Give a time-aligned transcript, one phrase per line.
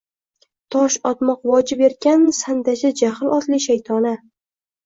[0.75, 4.17] Tosh otmoq vojib erkan sandachi jahl otli shaytona